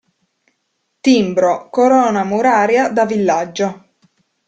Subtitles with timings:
[1.07, 3.69] Timbro: corona muraria da villaggio.